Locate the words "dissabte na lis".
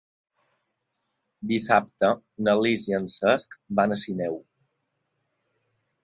1.49-2.85